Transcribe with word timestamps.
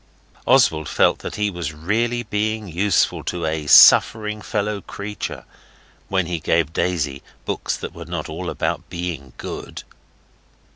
Oswald 0.47 0.89
felt 0.89 1.19
that 1.19 1.35
he 1.35 1.51
was 1.51 1.73
really 1.73 2.23
being 2.23 2.67
useful 2.67 3.23
to 3.25 3.45
a 3.45 3.67
suffering 3.67 4.41
fellow 4.41 4.81
creature 4.81 5.45
when 6.07 6.25
he 6.25 6.39
gave 6.39 6.73
Daisy 6.73 7.21
books 7.45 7.77
that 7.77 7.93
were 7.93 8.05
not 8.05 8.27
all 8.27 8.49
about 8.49 8.89
being 8.89 9.33
good. 9.37 9.83